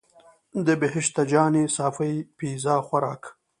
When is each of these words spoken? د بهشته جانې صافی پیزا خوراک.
د 0.65 0.67
بهشته 0.81 1.21
جانې 1.31 1.65
صافی 1.77 2.13
پیزا 2.37 2.75
خوراک. 2.87 3.23